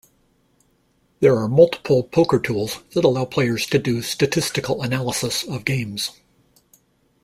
[1.19, 6.09] There are multiple poker tools that allow players to do statistical analysis of games.